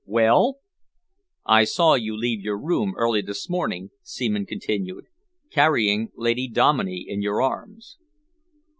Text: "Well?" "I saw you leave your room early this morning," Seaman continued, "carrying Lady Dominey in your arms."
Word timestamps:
"Well?" 0.07 0.55
"I 1.45 1.63
saw 1.63 1.93
you 1.93 2.17
leave 2.17 2.41
your 2.41 2.57
room 2.59 2.95
early 2.97 3.21
this 3.21 3.47
morning," 3.47 3.91
Seaman 4.01 4.47
continued, 4.47 5.05
"carrying 5.51 6.09
Lady 6.15 6.47
Dominey 6.47 7.05
in 7.07 7.21
your 7.21 7.39
arms." 7.39 7.99